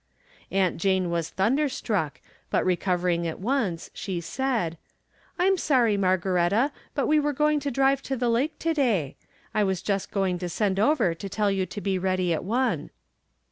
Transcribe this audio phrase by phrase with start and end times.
[0.49, 4.79] Aunt Jane was thunder struck, but recoveruig at once she said:"
[5.37, 9.15] I'm sorry, Margaretta, but we were going to drive to the lake, to day.
[9.53, 12.89] I was jiist going to send over to teU you to be ready at one."